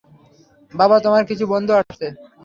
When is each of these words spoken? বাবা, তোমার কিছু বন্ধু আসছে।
বাবা, 0.73 0.95
তোমার 0.99 1.23
কিছু 1.25 1.45
বন্ধু 1.47 1.73
আসছে। 1.73 2.07